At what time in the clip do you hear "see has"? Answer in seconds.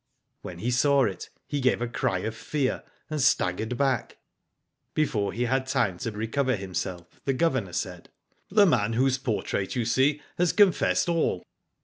9.85-10.53